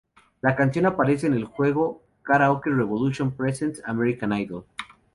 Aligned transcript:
La 0.41 0.55
canción 0.55 0.87
aparece 0.87 1.27
en 1.27 1.35
el 1.35 1.43
juego 1.45 2.01
Karaoke 2.23 2.71
Revolution 2.71 3.29
Presents: 3.33 3.83
American 3.85 4.33
Idol. 4.33 4.65